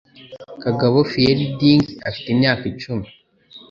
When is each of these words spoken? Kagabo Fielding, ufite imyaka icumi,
Kagabo 0.63 0.97
Fielding, 1.11 1.85
ufite 2.09 2.27
imyaka 2.35 2.63
icumi, 2.71 3.07